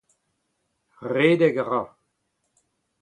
Redek 1.11 1.55
a 1.63 1.67
ra. 1.69 1.83